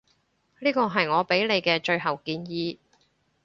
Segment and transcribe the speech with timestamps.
[0.61, 2.79] 呢個係我畀你嘅最後建議